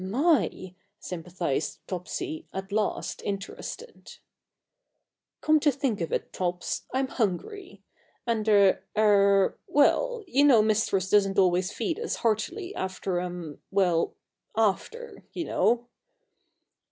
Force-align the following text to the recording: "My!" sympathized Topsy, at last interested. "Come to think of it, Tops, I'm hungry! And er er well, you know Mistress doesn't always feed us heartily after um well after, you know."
"My!" 0.03 0.73
sympathized 0.97 1.77
Topsy, 1.85 2.47
at 2.51 2.71
last 2.71 3.21
interested. 3.21 4.15
"Come 5.41 5.59
to 5.59 5.71
think 5.71 6.01
of 6.01 6.11
it, 6.11 6.33
Tops, 6.33 6.87
I'm 6.91 7.07
hungry! 7.07 7.83
And 8.25 8.49
er 8.49 8.83
er 8.97 9.59
well, 9.67 10.23
you 10.25 10.43
know 10.43 10.63
Mistress 10.63 11.11
doesn't 11.11 11.37
always 11.37 11.71
feed 11.71 11.99
us 11.99 12.15
heartily 12.15 12.73
after 12.73 13.19
um 13.21 13.59
well 13.69 14.15
after, 14.57 15.23
you 15.33 15.45
know." 15.45 15.87